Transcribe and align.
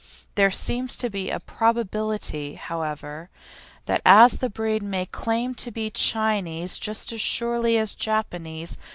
There 0.33 0.49
seems 0.49 0.95
to 0.95 1.11
be 1.11 1.29
a 1.29 1.39
probability, 1.39 2.55
however, 2.55 3.29
that 3.85 4.01
the 4.03 4.49
breed 4.51 4.81
may 4.81 5.05
claim 5.05 5.53
to 5.53 5.69
be 5.69 5.91
Chinese 5.91 6.79
just 6.79 7.11
as 7.13 7.21
surely 7.21 7.77
as 7.77 7.93
Japanese. 7.93 8.79